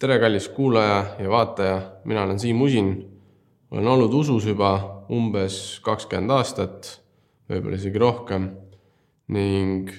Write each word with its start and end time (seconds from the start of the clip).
tere, 0.00 0.18
kallis 0.20 0.48
kuulaja 0.52 1.04
ja 1.18 1.30
vaataja, 1.30 1.76
mina 2.04 2.22
olen 2.22 2.38
Siim 2.38 2.62
Usin. 2.62 3.12
olen 3.70 3.86
olnud 3.86 4.12
usus 4.12 4.44
juba 4.46 5.06
umbes 5.10 5.80
kakskümmend 5.82 6.30
aastat, 6.30 7.00
võib-olla 7.50 7.78
isegi 7.80 7.98
rohkem 7.98 8.50
ning 9.32 9.90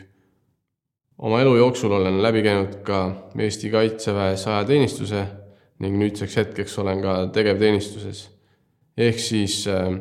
oma 1.18 1.42
elu 1.42 1.56
jooksul 1.58 1.98
olen 1.98 2.22
läbi 2.24 2.44
käinud 2.46 2.78
ka 2.86 3.02
Eesti 3.40 3.70
Kaitseväes 3.74 4.46
ajateenistuse 4.48 5.26
ning 5.80 5.98
nüüdseks 6.00 6.38
hetkeks 6.38 6.80
olen 6.80 7.02
ka 7.02 7.18
tegevteenistuses. 7.34 8.30
ehk 8.98 9.20
siis 9.20 9.68
äh, 9.68 10.00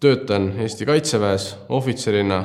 töötan 0.00 0.52
Eesti 0.60 0.86
Kaitseväes 0.86 1.56
ohvitserina 1.68 2.44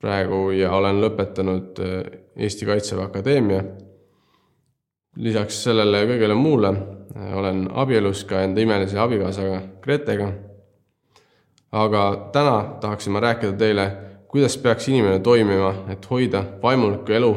praegu 0.00 0.50
ja 0.50 0.72
olen 0.72 1.00
lõpetanud 1.00 1.80
äh, 1.80 2.18
Eesti 2.36 2.66
Kaitseväe 2.66 3.04
Akadeemia 3.04 3.64
lisaks 5.18 5.62
sellele 5.64 6.04
kõigele 6.06 6.36
muule 6.38 6.70
äh, 6.70 7.32
olen 7.38 7.66
abielus 7.74 8.24
ka 8.28 8.42
enda 8.46 8.62
imelise 8.62 8.98
abikaasaga 9.02 9.60
Gretega. 9.82 10.32
aga 11.72 12.02
täna 12.32 12.78
tahaksin 12.80 13.12
ma 13.12 13.20
rääkida 13.20 13.52
teile, 13.58 13.86
kuidas 14.28 14.56
peaks 14.58 14.88
inimene 14.88 15.18
toimima, 15.20 15.74
et 15.92 16.10
hoida 16.10 16.44
vaimulikku 16.62 17.12
elu 17.12 17.32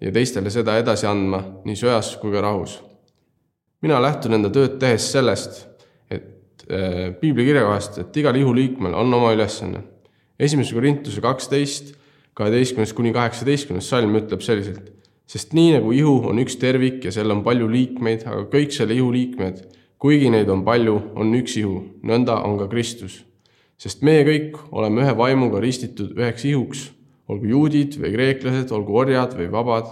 ja 0.00 0.12
teistele 0.12 0.50
seda 0.50 0.76
edasi 0.78 1.06
andma 1.06 1.42
nii 1.64 1.76
söjas 1.76 2.16
kui 2.20 2.32
ka 2.32 2.40
rahus. 2.40 2.80
mina 3.82 4.02
lähtun 4.02 4.34
enda 4.34 4.50
tööd 4.50 4.78
tehes 4.78 5.10
sellest, 5.12 5.66
et 6.10 6.66
äh, 6.68 7.10
piibli 7.20 7.48
kirjakohast, 7.48 7.98
et 7.98 8.16
igal 8.16 8.36
ihuliikmel 8.36 8.94
on 8.94 9.14
oma 9.14 9.32
ülesanne. 9.32 9.82
esimese 10.38 10.74
Korintuse 10.74 11.20
kaksteist, 11.20 11.94
kaheteistkümnes 12.34 12.92
kuni 12.92 13.12
kaheksateistkümnes 13.12 13.88
salm 13.88 14.16
ütleb 14.16 14.40
selliselt 14.40 15.01
sest 15.32 15.54
nii 15.56 15.78
nagu 15.78 15.94
ihu 15.96 16.18
on 16.28 16.40
üks 16.42 16.58
tervik 16.60 17.06
ja 17.06 17.12
seal 17.14 17.32
on 17.32 17.40
palju 17.44 17.68
liikmeid, 17.72 18.26
aga 18.28 18.44
kõik 18.52 18.74
selle 18.76 18.98
ihu 18.98 19.08
liikmed, 19.14 19.62
kuigi 20.02 20.28
neid 20.32 20.50
on 20.52 20.64
palju, 20.66 20.98
on 21.16 21.32
üks 21.38 21.56
ihu, 21.60 21.78
nõnda 22.04 22.42
on 22.44 22.58
ka 22.60 22.68
Kristus. 22.72 23.22
sest 23.80 24.02
meie 24.06 24.22
kõik 24.22 24.58
oleme 24.70 25.02
ühe 25.02 25.14
vaimuga 25.18 25.60
ristitud 25.62 26.12
üheks 26.18 26.44
ihuks, 26.46 26.82
olgu 27.32 27.48
juudid 27.50 27.96
või 27.98 28.12
kreeklased, 28.12 28.70
olgu 28.76 28.98
orjad 29.00 29.32
või 29.38 29.48
vabad, 29.50 29.88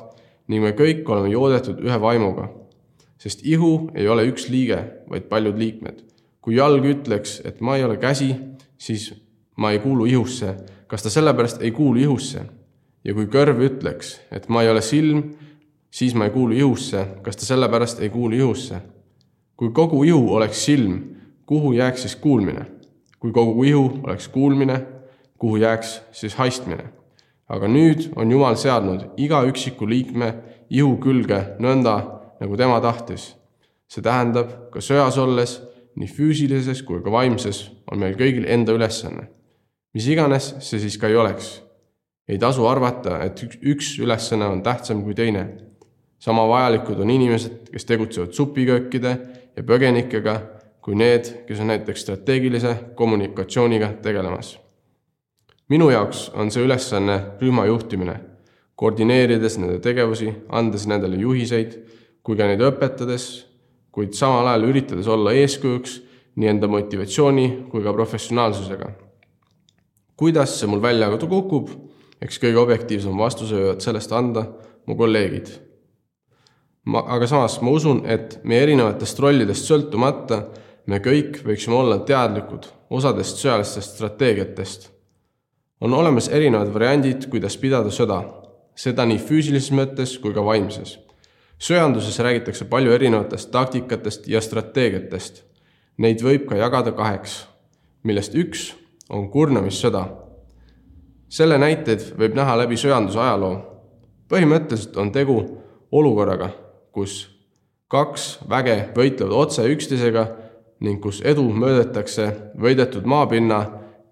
ning 0.47 0.63
me 0.63 0.75
kõik 0.77 1.09
oleme 1.09 1.33
joodetud 1.33 1.81
ühe 1.81 1.99
vaimuga. 2.01 2.51
sest 3.19 3.41
ihu 3.45 3.91
ei 3.95 4.09
ole 4.09 4.29
üks 4.29 4.49
liige, 4.49 4.85
vaid 5.09 5.29
paljud 5.33 5.57
liikmed. 5.59 6.05
kui 6.41 6.57
jalg 6.57 6.85
ütleks, 6.85 7.41
et 7.45 7.61
ma 7.61 7.77
ei 7.77 7.85
ole 7.85 7.97
käsi, 7.97 8.35
siis 8.79 9.13
ma 9.57 9.73
ei 9.73 9.79
kuulu 9.79 10.05
ihusse, 10.05 10.57
kas 10.87 11.03
ta 11.03 11.11
sellepärast 11.11 11.63
ei 11.63 11.71
kuulu 11.71 12.01
ihusse? 12.01 12.60
Ja 13.05 13.15
kui 13.17 13.29
kõrv 13.33 13.63
ütleks, 13.65 14.19
et 14.33 14.49
ma 14.53 14.65
ei 14.65 14.71
ole 14.73 14.83
silm, 14.85 15.23
siis 15.91 16.15
ma 16.15 16.29
ei 16.29 16.35
kuulu 16.35 16.57
ihusse, 16.57 17.07
kas 17.25 17.41
ta 17.41 17.49
sellepärast 17.49 18.03
ei 18.05 18.13
kuulu 18.13 18.37
ihusse? 18.37 18.81
kui 19.61 19.75
kogu 19.77 19.99
ihu 20.09 20.31
oleks 20.33 20.63
silm, 20.65 21.03
kuhu 21.47 21.75
jääks 21.77 22.07
siis 22.07 22.17
kuulmine? 22.17 22.65
kui 23.21 23.33
kogu 23.33 23.65
ihu 23.65 24.01
oleks 24.03 24.29
kuulmine, 24.29 24.81
kuhu 25.39 25.57
jääks 25.57 26.01
siis 26.13 26.35
haistmine? 26.35 26.85
aga 27.49 27.69
nüüd 27.69 28.13
on 28.17 28.31
Jumal 28.31 28.57
seadnud 28.57 29.09
iga 29.17 29.43
üksiku 29.49 29.89
liikme 29.89 30.35
ihu 30.71 30.95
külge 31.03 31.57
nõnda, 31.59 31.97
nagu 32.41 32.57
tema 32.57 32.81
tahtis. 32.81 33.35
see 33.91 34.03
tähendab, 34.03 34.71
ka 34.71 34.81
söas 34.81 35.19
olles, 35.19 35.59
nii 35.97 36.07
füüsilises 36.07 36.85
kui 36.87 37.03
ka 37.03 37.11
vaimses, 37.11 37.71
on 37.91 37.99
meil 37.99 38.15
kõigil 38.15 38.47
enda 38.47 38.73
ülesanne. 38.73 39.29
mis 39.95 40.07
iganes 40.07 40.55
see 40.61 40.79
siis 40.79 40.97
ka 40.99 41.09
ei 41.09 41.17
oleks 41.17 41.70
ei 42.31 42.39
tasu 42.39 42.67
arvata, 42.71 43.19
et 43.27 43.43
üks, 43.43 43.59
üks 43.67 43.91
ülesanne 43.99 44.47
on 44.47 44.63
tähtsam 44.63 45.03
kui 45.03 45.15
teine. 45.19 45.49
sama 46.21 46.45
vajalikud 46.49 46.99
on 47.01 47.11
inimesed, 47.11 47.71
kes 47.73 47.87
tegutsevad 47.89 48.35
supiköökide 48.37 49.13
ja 49.57 49.63
põgenikega, 49.65 50.35
kui 50.85 50.95
need, 50.95 51.31
kes 51.49 51.63
on 51.65 51.71
näiteks 51.73 52.03
strateegilise 52.05 52.75
kommunikatsiooniga 52.95 53.93
tegelemas. 54.03 54.59
minu 55.69 55.91
jaoks 55.91 56.31
on 56.35 56.51
see 56.51 56.63
ülesanne 56.63 57.19
rühma 57.41 57.67
juhtimine, 57.67 58.21
koordineerides 58.77 59.59
nende 59.59 59.81
tegevusi, 59.81 60.33
andes 60.49 60.87
nendele 60.87 61.17
juhiseid, 61.17 61.79
kui 62.23 62.37
ka 62.37 62.47
neid 62.47 62.63
õpetades, 62.63 63.47
kuid 63.91 64.15
samal 64.15 64.47
ajal 64.47 64.69
üritades 64.71 65.09
olla 65.09 65.33
eeskujuks 65.33 66.01
nii 66.37 66.49
enda 66.49 66.69
motivatsiooni 66.69 67.47
kui 67.71 67.83
ka 67.83 67.93
professionaalsusega. 67.93 68.91
kuidas 70.17 70.61
see 70.61 70.69
mul 70.69 70.83
välja 70.83 71.09
kukub 71.17 71.71
eks 72.23 72.41
kõige 72.41 72.61
objektiivsem 72.61 73.17
vastuse 73.17 73.57
võivad 73.57 73.85
sellest 73.85 74.13
anda 74.13 74.47
mu 74.87 74.97
kolleegid. 74.97 75.49
ma, 76.85 77.05
aga 77.07 77.27
samas 77.27 77.61
ma 77.63 77.71
usun, 77.71 78.05
et 78.07 78.41
meie 78.45 78.63
erinevatest 78.63 79.19
rollidest 79.21 79.69
sõltumata 79.69 80.45
me 80.87 81.01
kõik 81.01 81.43
võiksime 81.45 81.77
olla 81.77 81.99
teadlikud 81.99 82.67
osadest 82.91 83.39
sõjalistest 83.39 83.97
strateegiatest. 83.97 84.91
on 85.81 85.95
olemas 85.95 86.29
erinevad 86.29 86.73
variandid, 86.75 87.29
kuidas 87.31 87.57
pidada 87.57 87.89
sõda, 87.91 88.25
seda 88.77 89.07
nii 89.07 89.19
füüsilises 89.19 89.71
mõttes 89.73 90.19
kui 90.21 90.35
ka 90.35 90.45
vaimses. 90.45 90.99
sõjanduses 91.59 92.19
räägitakse 92.19 92.65
palju 92.65 92.93
erinevatest 92.93 93.51
taktikatest 93.51 94.29
ja 94.29 94.41
strateegiatest. 94.41 95.45
Neid 95.99 96.23
võib 96.23 96.47
ka 96.49 96.57
jagada 96.57 96.93
kaheks, 96.93 97.47
millest 98.03 98.35
üks 98.35 98.73
on 99.11 99.29
kurnamissõda 99.31 100.30
selle 101.31 101.59
näiteid 101.59 102.11
võib 102.19 102.35
näha 102.35 102.57
läbi 102.59 102.77
söanduse 102.77 103.21
ajaloo. 103.21 103.67
põhimõtteliselt 104.31 104.97
on 104.97 105.13
tegu 105.13 105.37
olukorraga, 105.93 106.51
kus 106.93 107.41
kaks 107.91 108.39
väge 108.49 108.77
võitlevad 108.95 109.33
otse 109.35 109.65
üksteisega 109.67 110.27
ning 110.81 111.01
kus 111.03 111.21
edu 111.27 111.43
mõõdetakse 111.51 112.29
võidetud 112.61 113.05
maapinna 113.05 113.61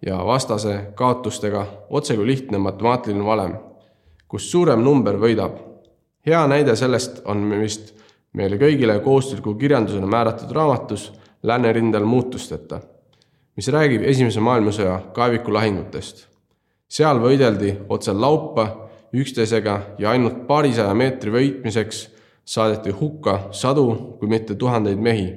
ja 0.03 0.19
vastase 0.27 0.93
kaotustega, 0.95 1.67
otse 1.91 2.17
kui 2.17 2.27
lihtne 2.27 2.59
matemaatiline 2.59 3.25
valem, 3.25 3.55
kus 4.28 4.51
suurem 4.51 4.83
number 4.83 5.19
võidab. 5.19 5.59
hea 6.27 6.47
näide 6.47 6.77
sellest 6.77 7.23
on 7.25 7.51
vist 7.61 7.95
meile 8.33 8.59
kõigile 8.59 9.01
kohustusliku 9.01 9.55
kirjandusena 9.55 10.07
määratud 10.07 10.51
raamatus 10.53 11.12
Läänerindel 11.43 12.05
muutusteta, 12.05 12.81
mis 13.57 13.69
räägib 13.69 14.03
Esimese 14.03 14.41
maailmasõja 14.41 15.01
kaevikulahingutest 15.15 16.27
seal 16.88 17.21
võideldi 17.21 17.75
otse 17.88 18.12
laupa 18.12 18.66
üksteisega 19.15 19.81
ja 19.99 20.10
ainult 20.10 20.47
paarisaja 20.49 20.94
meetri 20.97 21.32
võitmiseks 21.32 22.06
saadeti 22.49 22.93
hukka 22.97 23.49
sadu, 23.53 24.16
kui 24.19 24.28
mitte 24.28 24.54
tuhandeid 24.54 24.98
mehi. 24.98 25.28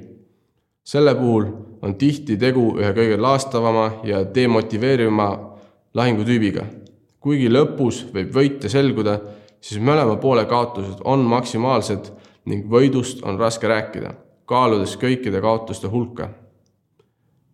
selle 0.84 1.14
puhul 1.14 1.44
on 1.82 1.94
tihti 1.94 2.36
tegu 2.36 2.72
ühe 2.78 2.90
kõige 2.96 3.18
laastavama 3.20 3.90
ja 4.04 4.24
demotiveerivama 4.34 5.28
lahingutüübiga. 5.94 6.64
kuigi 7.20 7.48
lõpus 7.48 8.06
võib 8.14 8.32
võitja 8.34 8.68
selguda, 8.68 9.20
siis 9.60 9.80
mõlema 9.80 10.16
poole 10.16 10.44
kaotused 10.44 11.04
on 11.04 11.20
maksimaalsed 11.20 12.12
ning 12.44 12.66
võidust 12.66 13.22
on 13.22 13.38
raske 13.38 13.68
rääkida, 13.68 14.14
kaaludes 14.46 14.96
kõikide 14.96 15.40
kaotuste 15.40 15.88
hulka. 15.88 16.30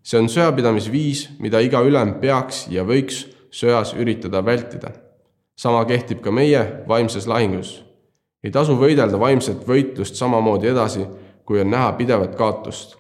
see 0.03 0.19
on 0.19 0.29
sõjapidamisviis, 0.29 1.29
mida 1.39 1.61
iga 1.61 1.83
ülem 1.83 2.15
peaks 2.21 2.69
ja 2.71 2.85
võiks 2.85 3.27
sõjas 3.51 3.95
üritada 3.97 4.45
vältida. 4.45 4.91
sama 5.57 5.85
kehtib 5.85 6.21
ka 6.21 6.31
meie 6.31 6.85
vaimses 6.89 7.27
lahingus. 7.27 7.85
ei 8.45 8.51
tasu 8.51 8.77
võidelda 8.77 9.19
vaimset 9.19 9.67
võitlust 9.67 10.15
samamoodi 10.15 10.69
edasi, 10.69 11.07
kui 11.45 11.61
on 11.61 11.71
näha 11.71 11.93
pidevat 11.93 12.37
kaotust. 12.37 12.97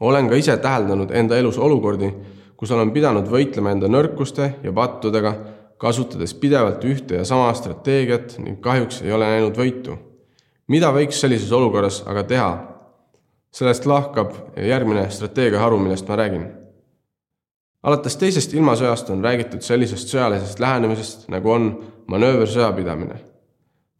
olen 0.00 0.28
ka 0.28 0.34
ise 0.34 0.56
täheldanud 0.56 1.10
enda 1.10 1.36
elus 1.36 1.58
olukordi, 1.58 2.14
kus 2.56 2.70
olen 2.70 2.90
pidanud 2.90 3.28
võitlema 3.28 3.70
enda 3.70 3.88
nõrkuste 3.88 4.54
ja 4.62 4.72
pattudega, 4.72 5.34
kasutades 5.78 6.34
pidevalt 6.34 6.84
ühte 6.84 7.14
ja 7.14 7.24
sama 7.24 7.54
strateegiat 7.54 8.38
ning 8.38 8.60
kahjuks 8.60 9.02
ei 9.02 9.12
ole 9.12 9.24
näinud 9.24 9.56
võitu. 9.56 9.98
mida 10.68 10.92
võiks 10.92 11.20
sellises 11.20 11.52
olukorras 11.52 12.02
aga 12.06 12.22
teha? 12.22 12.50
sellest 13.54 13.86
lahkab 13.86 14.32
järgmine 14.56 15.10
strateegiaharu, 15.10 15.78
millest 15.78 16.08
ma 16.08 16.16
räägin 16.16 16.63
alates 17.84 18.16
teisest 18.16 18.54
ilmasõjast 18.56 19.10
on 19.12 19.24
räägitud 19.24 19.64
sellisest 19.64 20.12
sõjalisest 20.12 20.60
lähenemisest, 20.60 21.28
nagu 21.32 21.50
on 21.52 21.68
manööversõjapidamine. 22.10 23.20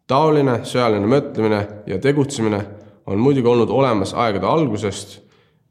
taoline 0.07 0.59
sõjaline 0.65 1.07
mõtlemine 1.09 1.67
ja 1.87 1.99
tegutsemine 1.99 2.61
on 3.07 3.19
muidugi 3.19 3.49
olnud 3.49 3.71
olemas 3.71 4.15
aegade 4.15 4.47
algusest, 4.47 5.21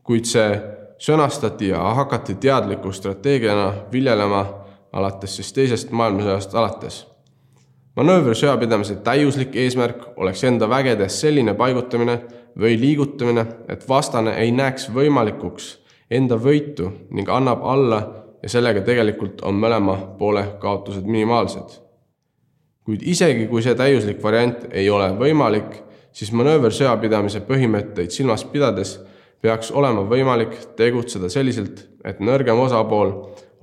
kuid 0.04 0.26
see 0.26 0.62
sõnastati 0.98 1.70
ja 1.70 1.82
hakati 1.94 2.36
teadliku 2.36 2.92
strateegiana 2.92 3.74
viljelema 3.92 4.46
alates 4.94 5.36
siis 5.36 5.54
teisest 5.54 5.92
maailmasõjast 5.92 6.56
alates. 6.56 7.08
manööversõjapidamise 7.96 8.96
täiuslik 8.96 9.56
eesmärk 9.56 10.18
oleks 10.18 10.44
enda 10.44 10.70
vägedes 10.70 11.22
selline 11.22 11.54
paigutamine 11.54 12.22
või 12.60 12.80
liigutamine, 12.80 13.46
et 13.70 13.90
vastane 13.90 14.38
ei 14.38 14.52
näeks 14.52 14.90
võimalikuks 14.90 15.83
enda 16.14 16.38
võitu 16.38 16.90
ning 17.12 17.30
annab 17.30 17.64
alla 17.66 18.02
ja 18.44 18.52
sellega 18.52 18.84
tegelikult 18.86 19.42
on 19.48 19.58
mõlema 19.60 19.96
poole 20.20 20.44
kaotused 20.62 21.08
minimaalsed. 21.08 21.80
kuid 22.84 23.04
isegi, 23.08 23.48
kui 23.48 23.64
see 23.64 23.76
täiuslik 23.80 24.20
variant 24.24 24.66
ei 24.72 24.90
ole 24.92 25.08
võimalik, 25.16 25.78
siis 26.12 26.34
manööver 26.36 26.74
sõjapidamise 26.76 27.40
põhimõtteid 27.48 28.12
silmas 28.12 28.44
pidades 28.44 28.98
peaks 29.42 29.72
olema 29.72 30.04
võimalik 30.08 30.58
tegutseda 30.76 31.30
selliselt, 31.30 31.86
et 32.04 32.20
nõrgem 32.20 32.60
osapool 32.60 33.14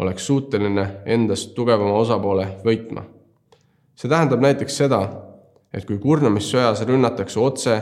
oleks 0.01 0.27
suuteline 0.27 0.87
endast 1.07 1.55
tugevama 1.55 1.99
osapoole 2.01 2.47
võitma. 2.65 3.05
see 3.95 4.09
tähendab 4.09 4.41
näiteks 4.41 4.77
seda, 4.77 5.01
et 5.73 5.85
kui 5.85 5.99
kurnamissõjas 5.99 6.87
rünnatakse 6.89 7.41
otse 7.41 7.77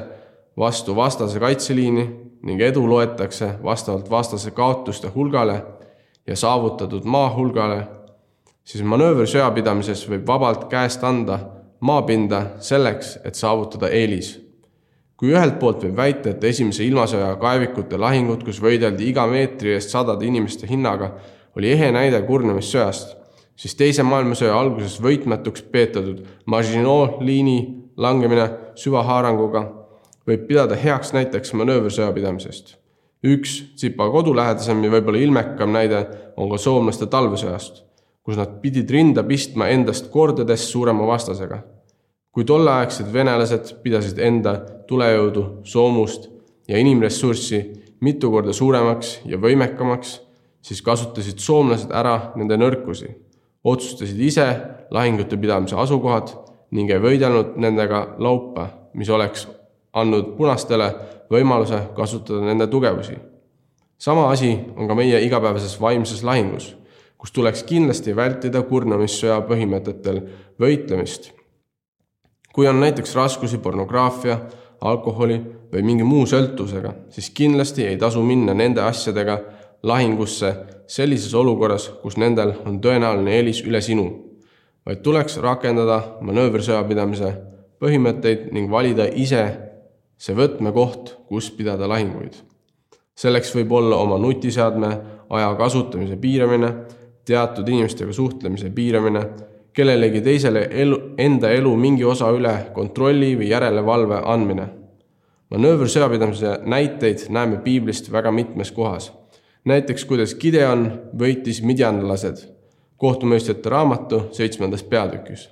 vastu 0.59 0.97
vastase 0.97 1.41
kaitseliini 1.41 2.09
ning 2.43 2.61
edu 2.61 2.89
loetakse 2.89 3.51
vastavalt 3.63 4.11
vastase 4.11 4.51
kaotuste 4.51 5.09
hulgale 5.15 5.63
ja 6.27 6.37
saavutatud 6.37 7.05
maa 7.05 7.31
hulgale, 7.35 7.83
siis 8.65 8.85
manööver 8.85 9.27
sõjapidamises 9.27 10.05
võib 10.11 10.27
vabalt 10.27 10.67
käest 10.71 11.05
anda 11.05 11.39
maapinda 11.81 12.43
selleks, 12.61 13.19
et 13.25 13.35
saavutada 13.35 13.89
eelis. 13.89 14.37
kui 15.19 15.33
ühelt 15.35 15.57
poolt 15.59 15.83
võib 15.83 15.97
väita, 15.99 16.31
et 16.31 16.45
esimese 16.45 16.85
ilmasõja 16.85 17.33
kaevikute 17.41 17.99
lahingud, 17.99 18.45
kus 18.47 18.61
võideldi 18.63 19.09
iga 19.11 19.25
meetri 19.27 19.73
eest 19.75 19.91
sadade 19.91 20.27
inimeste 20.27 20.67
hinnaga, 20.71 21.09
oli 21.57 21.73
ehe 21.73 21.91
näide 21.91 22.21
kurnamissõjast, 22.23 23.17
siis 23.57 23.75
Teise 23.75 24.03
maailmasõja 24.07 24.55
alguses 24.55 25.01
võitmatuks 25.03 25.65
peetatud 25.73 26.23
Maginot 26.47 27.19
liini 27.21 27.89
langemine 27.97 28.47
süvahaaranguga 28.79 29.78
võib 30.29 30.45
pidada 30.49 30.77
heaks 30.77 31.15
näiteks 31.17 31.55
manööversõja 31.57 32.13
pidamisest. 32.13 32.77
üks 33.25 33.75
tsipa 33.75 34.07
kodulähedasem 34.15 34.85
ja 34.85 34.91
võib-olla 34.93 35.19
ilmekam 35.19 35.73
näide 35.75 36.05
on 36.37 36.51
ka 36.51 36.59
soomlaste 36.59 37.09
talvesõjast, 37.11 37.83
kus 38.23 38.37
nad 38.39 38.61
pidid 38.63 38.91
rinda 38.91 39.25
pistma 39.25 39.69
endast 39.69 40.11
kordades 40.13 40.71
suurema 40.71 41.07
vastasega. 41.07 41.63
kui 42.33 42.45
tolleaegsed 42.45 43.13
venelased 43.13 43.75
pidasid 43.83 44.19
enda 44.19 44.53
tulejõudu, 44.87 45.65
soomust 45.65 46.29
ja 46.69 46.79
inimressurssi 46.79 47.61
mitu 48.01 48.31
korda 48.31 48.53
suuremaks 48.53 49.21
ja 49.27 49.39
võimekamaks, 49.39 50.21
siis 50.63 50.83
kasutasid 50.83 51.39
soomlased 51.39 51.91
ära 51.91 52.33
nende 52.37 52.57
nõrkusi, 52.57 53.09
otsustasid 53.65 54.21
ise 54.21 54.47
lahingute 54.91 55.37
pidamise 55.37 55.77
asukohad 55.77 56.37
ning 56.71 56.91
ei 56.91 57.01
võidelnud 57.03 57.57
nendega 57.57 58.05
laupa, 58.19 58.69
mis 58.95 59.09
oleks 59.09 59.49
andnud 60.01 60.35
punastele 60.37 60.89
võimaluse 61.31 61.81
kasutada 61.97 62.41
nende 62.47 62.67
tugevusi. 62.67 63.17
sama 63.99 64.31
asi 64.31 64.59
on 64.77 64.89
ka 64.89 64.95
meie 64.95 65.21
igapäevases 65.21 65.81
vaimses 65.81 66.23
lahingus, 66.23 66.77
kus 67.19 67.33
tuleks 67.33 67.63
kindlasti 67.63 68.17
vältida 68.17 68.63
kurnamissõja 68.63 69.41
põhimõtetel 69.49 70.23
võitlemist. 70.61 71.33
kui 72.53 72.69
on 72.69 72.81
näiteks 72.81 73.15
raskusi 73.15 73.59
pornograafia, 73.59 74.41
alkoholi 74.81 75.43
või 75.73 75.83
mingi 75.83 76.05
muu 76.05 76.27
sõltuvusega, 76.27 76.95
siis 77.11 77.31
kindlasti 77.31 77.87
ei 77.87 77.97
tasu 77.97 78.23
minna 78.23 78.55
nende 78.55 78.81
asjadega 78.81 79.41
lahingusse 79.83 80.55
sellises 80.87 81.35
olukorras, 81.35 81.89
kus 82.03 82.17
nendel 82.17 82.55
on 82.67 82.81
tõenäoline 82.81 83.35
eelis 83.37 83.63
üle 83.67 83.81
sinu, 83.85 84.09
vaid 84.87 85.03
tuleks 85.05 85.37
rakendada 85.45 86.01
manööversõjapidamise 86.25 87.35
põhimõtteid 87.83 88.49
ning 88.53 88.71
valida 88.71 89.07
ise 89.13 89.45
see 90.19 90.37
võtmekoht, 90.37 91.15
kus 91.29 91.51
pidada 91.51 91.89
lahinguid. 91.89 92.35
selleks 93.15 93.55
võib 93.55 93.73
olla 93.73 93.97
oma 93.97 94.19
nutiseadme 94.19 94.89
aja 95.31 95.55
kasutamise 95.59 96.17
piiramine, 96.17 96.73
teatud 97.25 97.69
inimestega 97.69 98.13
suhtlemise 98.13 98.71
piiramine, 98.71 99.23
kellelegi 99.73 100.21
teisele 100.21 100.69
elu, 100.71 100.99
enda 101.19 101.51
elu 101.51 101.77
mingi 101.77 102.05
osa 102.05 102.31
üle 102.31 102.71
kontrolli 102.75 103.37
või 103.39 103.51
järelevalve 103.51 104.23
andmine. 104.25 104.69
manööversõjapidamise 105.51 106.59
näiteid 106.65 107.29
näeme 107.29 107.57
piiblist 107.65 108.13
väga 108.13 108.31
mitmes 108.31 108.73
kohas 108.73 109.13
näiteks 109.69 110.05
kuidas 110.05 110.35
Gideon 110.35 110.87
võitis 111.19 111.61
midjanlased 111.63 112.41
kohtumõistjate 112.97 113.71
raamatu 113.71 114.23
seitsmendas 114.33 114.83
peatükis. 114.83 115.49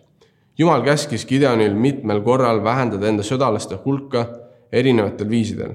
jumal 0.58 0.82
käskis 0.82 1.26
Gideonil 1.26 1.74
mitmel 1.74 2.20
korral 2.20 2.62
vähendada 2.64 3.08
enda 3.08 3.22
sõdalaste 3.22 3.78
hulka 3.84 4.24
erinevatel 4.72 5.28
viisidel. 5.28 5.72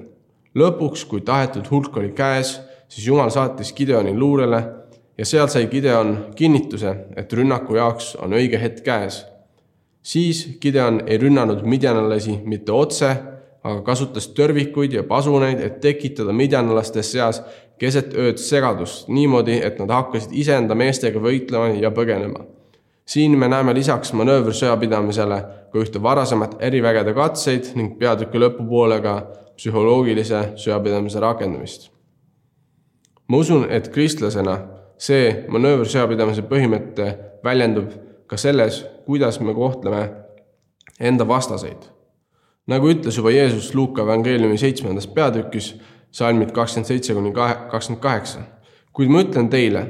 lõpuks, 0.56 1.06
kui 1.08 1.22
tahetud 1.22 1.68
hulk 1.72 1.98
oli 1.98 2.12
käes, 2.12 2.60
siis 2.88 3.08
Jumal 3.08 3.30
saatis 3.30 3.74
Gideoni 3.74 4.14
luurele 4.18 4.64
ja 5.18 5.26
seal 5.26 5.48
sai 5.48 5.68
Gideon 5.68 6.34
kinnituse, 6.36 6.96
et 7.16 7.34
rünnaku 7.34 7.76
jaoks 7.76 8.16
on 8.16 8.34
õige 8.34 8.60
hetk 8.62 8.84
käes. 8.84 9.26
siis 10.02 10.58
Gideon 10.62 11.04
ei 11.08 11.18
rünnanud 11.18 11.62
midjanalasi 11.64 12.40
mitte 12.46 12.72
otse, 12.72 13.16
aga 13.64 13.82
kasutas 13.86 14.28
tõrvikuid 14.34 14.94
ja 14.94 15.04
pasuneid, 15.04 15.62
et 15.62 15.80
tekitada 15.82 16.34
midjanalaste 16.34 17.04
seas 17.04 17.44
keset 17.78 18.16
ööd 18.18 18.42
segadust 18.42 19.08
niimoodi, 19.10 19.60
et 19.62 19.80
nad 19.80 19.90
hakkasid 19.90 20.34
iseenda 20.34 20.76
meestega 20.78 21.22
võitlema 21.22 21.76
ja 21.78 21.92
põgenema. 21.94 22.46
Siin 23.12 23.34
me 23.40 23.48
näeme 23.52 23.74
lisaks 23.76 24.14
manööversõja 24.16 24.78
pidamisele 24.80 25.38
ka 25.72 25.80
ühte 25.84 26.00
varasemat 26.04 26.56
erivägede 26.64 27.12
katseid 27.14 27.74
ning 27.76 27.98
peatüki 28.00 28.40
lõpupoole 28.40 29.02
ka 29.04 29.16
psühholoogilise 29.58 30.44
sõjapidamise 30.62 31.20
rakendamist. 31.20 31.90
ma 33.28 33.38
usun, 33.38 33.68
et 33.70 33.90
kristlasena 33.92 34.56
see 34.98 35.46
manööversõjapidamise 35.52 36.48
põhimõte 36.48 37.10
väljendub 37.44 37.92
ka 38.28 38.38
selles, 38.38 38.86
kuidas 39.06 39.40
me 39.40 39.54
kohtleme 39.54 40.02
enda 41.00 41.28
vastaseid. 41.28 41.84
nagu 42.68 42.96
ütles 42.96 43.18
juba 43.18 43.32
Jeesus 43.32 43.74
Luuka 43.76 44.08
evangeeliumi 44.08 44.58
seitsmendas 44.58 45.08
peatükis 45.08 45.74
salmid 46.12 46.52
kakskümmend 46.52 46.88
seitse 46.88 47.14
kuni 47.14 47.34
kakskümmend 47.36 48.02
kaheksa. 48.02 48.40
kuid 48.94 49.10
ma 49.10 49.22
ütlen 49.22 49.50
teile, 49.50 49.88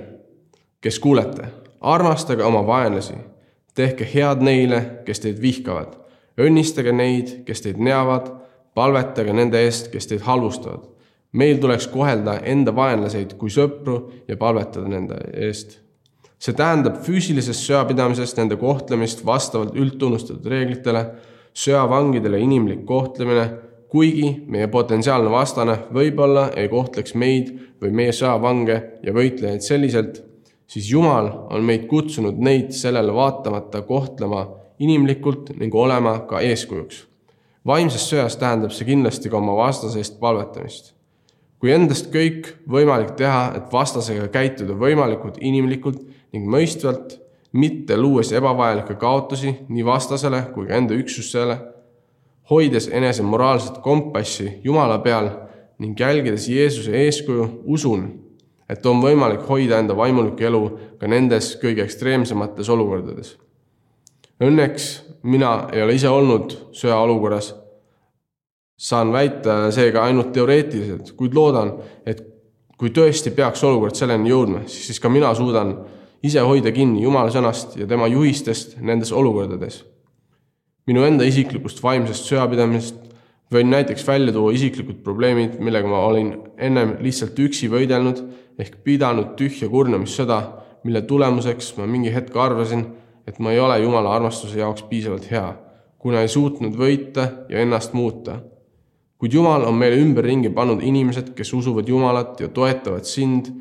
kes 0.81 0.99
kuulete, 0.99 1.60
armastage 1.81 2.43
oma 2.43 2.61
vaenlasi, 2.67 3.15
tehke 3.75 4.07
head 4.13 4.43
neile, 4.45 4.81
kes 5.05 5.23
teid 5.23 5.41
vihkavad, 5.41 5.95
õnnistage 6.41 6.93
neid, 6.93 7.33
kes 7.45 7.63
teid 7.65 7.79
neavad, 7.81 8.29
palvetage 8.75 9.33
nende 9.33 9.59
eest, 9.65 9.91
kes 9.91 10.07
teid 10.07 10.25
halvustavad. 10.27 10.87
meil 11.31 11.57
tuleks 11.63 11.87
kohelda 11.87 12.41
enda 12.43 12.73
vaenlaseid 12.75 13.37
kui 13.39 13.49
sõpru 13.49 14.11
ja 14.27 14.35
palvetada 14.37 14.87
nende 14.87 15.15
eest. 15.33 15.79
see 16.39 16.53
tähendab 16.53 17.03
füüsilisest 17.05 17.67
sõjapidamisest 17.67 18.37
nende 18.37 18.55
kohtlemist 18.55 19.25
vastavalt 19.25 19.75
üldtunnustatud 19.75 20.45
reeglitele, 20.45 21.05
sõjavangidele 21.53 22.39
inimlik 22.39 22.85
kohtlemine 22.85 23.49
kuigi 23.91 24.45
meie 24.47 24.67
potentsiaalne 24.71 25.31
vastane 25.31 25.75
võib-olla 25.93 26.45
ei 26.55 26.69
kohtleks 26.71 27.15
meid 27.19 27.51
või 27.81 27.91
meie 27.91 28.13
sõjavange 28.15 28.77
ja 29.03 29.13
võitlejaid 29.15 29.65
selliselt, 29.65 30.21
siis 30.71 30.91
Jumal 30.91 31.27
on 31.49 31.65
meid 31.67 31.87
kutsunud 31.91 32.37
neid 32.39 32.71
sellele 32.71 33.13
vaatamata 33.13 33.81
kohtlema 33.81 34.45
inimlikult 34.79 35.51
ning 35.59 35.75
olema 35.75 36.19
ka 36.29 36.39
eeskujuks. 36.39 37.07
vaimses 37.67 38.07
sõjas 38.09 38.37
tähendab 38.39 38.71
see 38.71 38.87
kindlasti 38.87 39.29
ka 39.29 39.37
oma 39.37 39.55
vastase 39.57 39.99
eest 39.99 40.19
palvetamist. 40.19 40.93
kui 41.59 41.71
endast 41.71 42.07
kõik 42.13 42.47
võimalik 42.69 43.11
teha, 43.19 43.51
et 43.57 43.73
vastasega 43.73 44.27
käituda 44.27 44.73
võimalikult 44.73 45.37
inimlikult 45.41 45.99
ning 46.33 46.47
mõistvalt, 46.47 47.19
mitte 47.51 47.97
luues 47.97 48.31
ebavajalikke 48.31 48.95
kaotusi 48.95 49.57
nii 49.67 49.85
vastasele 49.85 50.41
kui 50.53 50.67
ka 50.67 50.79
enda 50.79 50.95
üksusele 50.95 51.59
hoides 52.49 52.87
enese 52.87 53.23
moraalset 53.23 53.77
kompassi 53.77 54.59
Jumala 54.63 54.99
peal 54.99 55.29
ning 55.79 55.99
jälgides 55.99 56.49
Jeesuse 56.49 56.91
eeskuju, 57.05 57.63
usun, 57.65 58.20
et 58.71 58.85
on 58.87 59.01
võimalik 59.03 59.43
hoida 59.49 59.81
enda 59.81 59.95
vaimulikku 59.97 60.47
elu 60.47 60.61
ka 60.99 61.09
nendes 61.11 61.53
kõige 61.61 61.83
ekstreemsemates 61.83 62.69
olukordades. 62.71 63.35
Õnneks 64.41 64.87
mina 65.27 65.67
ei 65.73 65.83
ole 65.83 65.97
ise 65.99 66.09
olnud 66.09 66.55
sõjaolukorras, 66.73 67.51
saan 68.81 69.11
väita 69.13 69.67
seega 69.75 70.07
ainult 70.07 70.31
teoreetiliselt, 70.33 71.13
kuid 71.19 71.35
loodan, 71.37 71.75
et 72.05 72.23
kui 72.79 72.89
tõesti 72.89 73.35
peaks 73.35 73.61
olukord 73.67 73.99
selleni 73.99 74.31
jõudma, 74.31 74.63
siis 74.71 74.97
ka 74.99 75.11
mina 75.11 75.35
suudan 75.37 75.75
ise 76.25 76.41
hoida 76.41 76.73
kinni 76.73 77.03
Jumala 77.03 77.29
sõnast 77.33 77.77
ja 77.77 77.85
tema 77.89 78.09
juhistest 78.09 78.79
nendes 78.81 79.11
olukordades 79.13 79.83
minu 80.89 81.05
enda 81.05 81.25
isiklikust 81.27 81.81
vaimsest 81.83 82.27
sõjapidamisest 82.29 83.10
võin 83.51 83.71
näiteks 83.71 84.05
välja 84.07 84.33
tuua 84.33 84.53
isiklikud 84.55 85.01
probleemid, 85.03 85.59
millega 85.59 85.87
ma 85.87 86.05
olin 86.07 86.35
ennem 86.57 86.95
lihtsalt 87.03 87.39
üksi 87.39 87.67
võidelnud 87.71 88.21
ehk 88.59 88.77
pidanud 88.85 89.33
tühja 89.39 89.69
kurnamissõda, 89.71 90.39
mille 90.83 91.01
tulemuseks 91.07 91.75
ma 91.77 91.87
mingi 91.89 92.13
hetk 92.13 92.35
arvasin, 92.37 92.85
et 93.27 93.39
ma 93.39 93.51
ei 93.51 93.59
ole 93.59 93.79
Jumala 93.83 94.15
armastuse 94.15 94.59
jaoks 94.59 94.85
piisavalt 94.89 95.27
hea, 95.31 95.49
kuna 96.01 96.23
ei 96.23 96.31
suutnud 96.31 96.77
võita 96.77 97.27
ja 97.49 97.59
ennast 97.61 97.93
muuta. 97.93 98.39
kuid 99.21 99.33
Jumal 99.33 99.67
on 99.69 99.75
meile 99.77 99.99
ümberringi 100.01 100.49
pannud 100.49 100.81
inimesed, 100.81 101.35
kes 101.37 101.53
usuvad 101.53 101.87
Jumalat 101.87 102.39
ja 102.39 102.47
toetavad 102.47 103.05
sind 103.05 103.51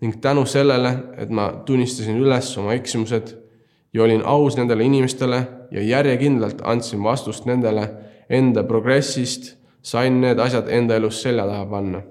ning 0.00 0.20
tänu 0.20 0.44
sellele, 0.46 0.92
et 1.16 1.30
ma 1.30 1.52
tunnistasin 1.64 2.18
üles 2.20 2.50
oma 2.58 2.74
eksimused 2.74 3.32
ja 3.94 4.02
olin 4.02 4.22
aus 4.24 4.56
nendele 4.56 4.84
inimestele 4.84 5.38
ja 5.70 5.82
järjekindlalt 5.82 6.60
andsin 6.64 7.02
vastust 7.02 7.46
nendele, 7.48 7.88
enda 8.28 8.64
progressist 8.64 9.54
sain 9.82 10.20
need 10.20 10.38
asjad 10.38 10.68
enda 10.68 10.96
elus 10.96 11.22
selja 11.22 11.46
taha 11.46 11.66
panna. 11.66 12.02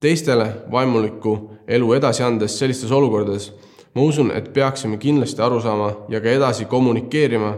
teistele 0.00 0.46
vaimulikku 0.70 1.50
elu 1.68 1.92
edasi 1.94 2.22
andes 2.22 2.58
sellistes 2.58 2.90
olukordades 2.90 3.52
ma 3.94 4.02
usun, 4.02 4.30
et 4.30 4.52
peaksime 4.52 4.96
kindlasti 4.98 5.42
aru 5.42 5.60
saama 5.60 5.92
ja 6.08 6.20
ka 6.20 6.30
edasi 6.32 6.64
kommunikeerima 6.64 7.52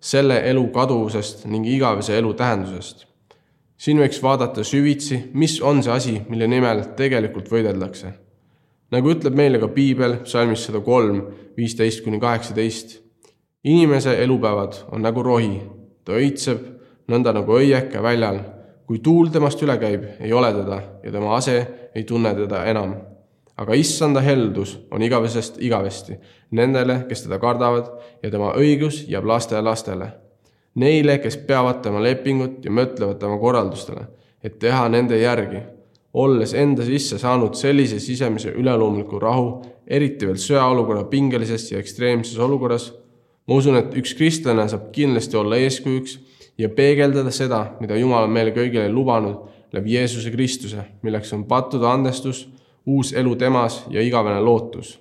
selle 0.00 0.40
elu 0.50 0.66
kaduvusest 0.74 1.46
ning 1.50 1.66
igavese 1.66 2.18
elu 2.18 2.34
tähendusest. 2.34 3.06
siin 3.76 3.98
võiks 4.00 4.22
vaadata 4.24 4.64
süvitsi, 4.64 5.18
mis 5.34 5.58
on 5.60 5.82
see 5.84 5.92
asi, 5.92 6.14
mille 6.28 6.46
nimel 6.48 6.82
tegelikult 6.96 7.50
võideldakse. 7.52 8.12
nagu 8.90 9.10
ütleb 9.14 9.34
meile 9.34 9.58
ka 9.58 9.68
piibel 9.68 10.20
salmis 10.24 10.66
sada 10.66 10.80
kolm, 10.80 11.22
viisteist 11.56 12.04
kuni 12.04 12.20
kaheksateist. 12.20 13.02
Inimese 13.66 14.14
elupäevad 14.22 14.78
on 14.92 15.02
nagu 15.02 15.22
rohi, 15.22 15.58
ta 16.04 16.14
õitseb 16.14 16.62
nõnda 17.10 17.34
nagu 17.34 17.58
õieke 17.58 18.02
väljal. 18.02 18.40
kui 18.86 19.00
tuul 19.02 19.32
temast 19.34 19.58
üle 19.62 19.74
käib, 19.82 20.04
ei 20.22 20.32
ole 20.32 20.52
teda 20.54 20.76
ja 21.02 21.10
tema 21.10 21.32
ase 21.34 21.56
ei 21.94 22.04
tunne 22.04 22.34
teda 22.34 22.64
enam. 22.64 22.94
aga 23.56 23.74
issanda 23.74 24.20
heldus 24.20 24.78
on 24.90 25.02
igavesest 25.02 25.56
igavesti 25.58 26.18
nendele, 26.50 27.06
kes 27.08 27.22
teda 27.22 27.38
kardavad 27.38 27.86
ja 28.22 28.30
tema 28.30 28.52
õigus 28.52 29.04
jääb 29.08 29.24
laste 29.24 29.60
lastele. 29.60 30.10
Neile, 30.74 31.18
kes 31.18 31.36
peavad 31.36 31.80
tema 31.82 32.02
lepingut 32.02 32.64
ja 32.64 32.70
mõtlevad 32.70 33.18
tema 33.18 33.38
korraldustele, 33.38 34.06
et 34.44 34.58
teha 34.58 34.88
nende 34.92 35.16
järgi, 35.18 35.62
olles 36.12 36.52
enda 36.54 36.84
sisse 36.84 37.18
saanud 37.18 37.56
sellise 37.56 37.98
sisemise 38.00 38.52
üleloomuliku 38.52 39.18
rahu, 39.20 39.48
eriti 39.86 40.28
veel 40.28 40.38
sõjaolukorra 40.40 41.06
pingelises 41.08 41.70
ja 41.72 41.80
ekstreemses 41.80 42.38
olukorras. 42.38 42.92
Ma 43.46 43.54
usun, 43.54 43.76
et 43.76 43.94
üks 43.96 44.14
kristlane 44.18 44.68
saab 44.68 44.90
kindlasti 44.92 45.36
olla 45.36 45.56
eeskujuks 45.62 46.18
ja 46.58 46.68
peegeldada 46.68 47.30
seda, 47.30 47.64
mida 47.80 47.96
Jumal 47.96 48.26
on 48.26 48.34
meile 48.34 48.54
kõigile 48.56 48.88
lubanud 48.92 49.48
läbi 49.72 49.96
Jeesuse 49.96 50.30
Kristuse, 50.30 50.84
milleks 51.02 51.32
on 51.36 51.44
pattude 51.44 51.86
andestus, 51.86 52.46
uus 52.86 53.12
elu 53.12 53.34
temas 53.36 53.82
ja 53.90 54.02
igavene 54.02 54.40
lootus 54.40 54.96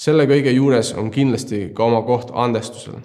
selle 0.00 0.24
kõige 0.28 0.52
juures 0.54 0.94
on 0.96 1.10
kindlasti 1.12 1.70
ka 1.76 1.84
oma 1.84 2.00
koht 2.06 2.30
andestusel. 2.32 3.00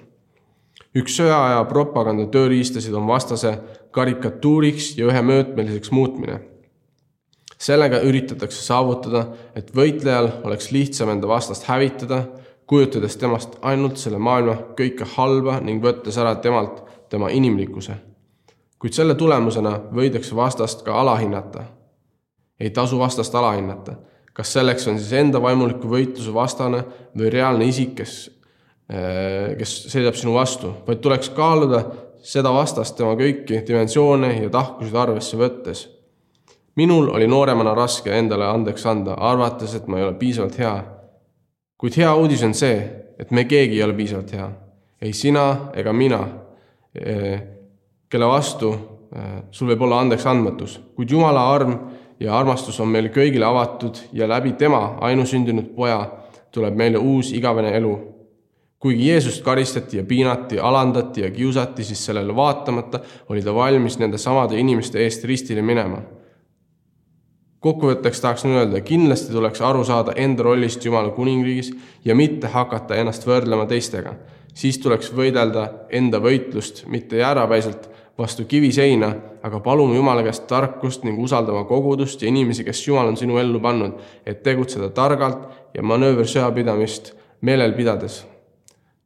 üks 0.95 1.17
sõjaaja 1.19 1.63
propaganda 1.67 2.29
tööriistasid 2.31 2.93
on 2.95 3.07
vastase 3.07 3.51
karikatuuriks 3.91 4.93
ja 4.97 5.09
ühemõõtmeliseks 5.09 5.91
muutmine. 5.91 6.39
sellega 7.57 7.99
üritatakse 8.03 8.61
saavutada, 8.63 9.27
et 9.55 9.75
võitlejal 9.75 10.29
oleks 10.43 10.71
lihtsam 10.71 11.09
enda 11.09 11.27
vastast 11.27 11.67
hävitada, 11.67 12.27
kujutades 12.67 13.17
temast 13.17 13.57
ainult 13.61 13.97
selle 13.97 14.17
maailma 14.17 14.55
kõike 14.77 15.05
halba 15.15 15.59
ning 15.59 15.83
võttes 15.83 16.17
ära 16.17 16.35
temalt 16.35 16.83
tema 17.09 17.29
inimlikkuse. 17.29 17.95
kuid 18.79 18.93
selle 18.93 19.15
tulemusena 19.15 19.79
võidakse 19.93 20.35
vastast 20.35 20.83
ka 20.85 20.99
alahinnata. 21.01 21.63
ei 22.59 22.69
tasu 22.69 22.99
vastast 22.99 23.35
alahinnata 23.35 23.95
kas 24.35 24.53
selleks 24.53 24.87
on 24.91 24.99
siis 24.99 25.13
enda 25.15 25.39
vaimuliku 25.41 25.89
võitluse 25.89 26.33
vastane 26.35 26.81
või 27.15 27.31
reaalne 27.31 27.67
isik, 27.71 27.93
kes, 28.01 28.15
äh, 28.91 29.53
kes 29.59 29.75
seisab 29.93 30.17
sinu 30.19 30.35
vastu, 30.35 30.73
vaid 30.87 30.99
tuleks 31.03 31.31
kaaluda 31.35 31.85
seda 32.25 32.51
vastast 32.51 32.97
tema 32.97 33.13
kõiki 33.15 33.61
dimensioone 33.67 34.33
ja 34.41 34.49
tahkusid 34.51 34.95
arvesse 34.95 35.39
võttes. 35.39 35.87
minul 36.75 37.07
oli 37.07 37.27
nooremana 37.27 37.73
raske 37.73 38.11
endale 38.11 38.45
andeks 38.45 38.85
anda, 38.85 39.13
arvates, 39.13 39.75
et 39.75 39.87
ma 39.87 39.97
ei 39.97 40.03
ole 40.03 40.13
piisavalt 40.19 40.57
hea. 40.59 40.83
Kuid 41.77 41.97
hea 41.97 42.13
uudis 42.15 42.43
on 42.43 42.53
see, 42.53 42.77
et 43.19 43.31
me 43.31 43.45
keegi 43.45 43.79
ei 43.79 43.83
ole 43.83 43.93
piisavalt 43.93 44.31
hea. 44.33 44.49
ei 45.01 45.13
sina 45.13 45.71
ega 45.75 45.93
mina, 45.93 46.19
äh, 46.97 47.41
kelle 48.09 48.27
vastu 48.27 48.71
äh, 48.71 49.43
sul 49.51 49.69
võib 49.73 49.81
olla 49.81 49.99
andeks 50.01 50.25
andmatus, 50.25 50.79
kuid 50.95 51.11
Jumala 51.11 51.49
arm 51.53 51.77
ja 52.19 52.37
armastus 52.37 52.79
on 52.79 52.87
meile 52.87 53.11
kõigile 53.13 53.45
avatud 53.45 53.99
ja 54.13 54.27
läbi 54.27 54.53
tema 54.53 54.95
ainusündinud 55.03 55.73
poja 55.75 55.99
tuleb 56.55 56.75
meile 56.79 56.97
uus 56.97 57.33
igavene 57.35 57.75
elu. 57.77 57.95
kuigi 58.79 59.07
Jeesust 59.07 59.41
karistati 59.43 59.97
ja 59.97 60.03
piinati, 60.03 60.59
alandati 60.59 61.21
ja 61.21 61.31
kiusati, 61.31 61.83
siis 61.83 62.05
sellele 62.05 62.35
vaatamata 62.35 62.99
oli 63.29 63.41
ta 63.41 63.53
valmis 63.55 63.97
nende 63.97 64.17
samade 64.21 64.59
inimeste 64.59 64.99
eest 65.01 65.23
ristile 65.25 65.61
minema. 65.61 65.97
Kokkuvõtteks 67.65 68.21
tahaksin 68.21 68.51
öelda, 68.53 68.81
kindlasti 68.85 69.33
tuleks 69.33 69.61
aru 69.65 69.83
saada 69.83 70.13
enda 70.21 70.43
rollist 70.45 70.85
Jumala 70.85 71.09
kuningriigis 71.15 71.71
ja 72.05 72.15
mitte 72.15 72.51
hakata 72.53 72.95
ennast 73.01 73.25
võrdlema 73.25 73.65
teistega. 73.65 74.13
siis 74.53 74.77
tuleks 74.79 75.09
võidelda 75.11 75.63
enda 75.89 76.19
võitlust 76.23 76.85
mitte 76.87 77.17
jäärapäiselt 77.17 77.89
vastu 78.17 78.45
kiviseina, 78.45 79.09
aga 79.43 79.59
palume 79.59 79.95
Jumala 79.95 80.23
käest 80.23 80.45
tarkust 80.47 81.03
ning 81.03 81.19
usaldama 81.19 81.63
kogudust 81.63 82.21
ja 82.21 82.27
inimesi, 82.27 82.63
kes 82.63 82.87
Jumal 82.87 83.07
on 83.07 83.17
sinu 83.17 83.37
ellu 83.37 83.59
pannud, 83.59 83.97
et 84.25 84.43
tegutseda 84.43 84.89
targalt 84.89 85.49
ja 85.73 85.83
manööversõjapidamist 85.83 87.13
meelel 87.41 87.73
pidades. 87.73 88.25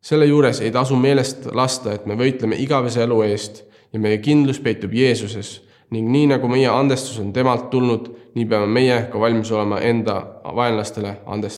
selle 0.02 0.26
juures 0.26 0.62
ei 0.62 0.72
tasu 0.72 0.96
meelest 0.96 1.46
lasta, 1.54 1.94
et 1.94 2.06
me 2.06 2.16
võitleme 2.16 2.56
igavese 2.60 3.04
elu 3.04 3.22
eest 3.22 3.64
ja 3.94 4.00
meie 4.00 4.18
kindlus 4.18 4.60
peitub 4.60 4.94
Jeesuses 4.94 5.69
ning 5.92 6.10
nii 6.12 6.28
nagu 6.30 6.48
meie 6.48 6.70
andestus 6.70 7.20
on 7.20 7.34
temalt 7.34 7.70
tulnud, 7.70 8.10
nii 8.36 8.46
peame 8.46 8.68
meie 8.70 8.98
ka 9.12 9.20
valmis 9.20 9.52
olema 9.52 9.80
enda 9.82 10.22
vaenlastele 10.56 11.16
andestama. 11.26 11.48